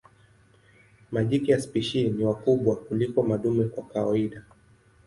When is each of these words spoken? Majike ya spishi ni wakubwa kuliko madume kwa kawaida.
Majike 1.11 1.51
ya 1.51 1.59
spishi 1.61 2.09
ni 2.09 2.23
wakubwa 2.25 2.75
kuliko 2.75 3.23
madume 3.23 3.65
kwa 3.65 3.83
kawaida. 3.85 4.43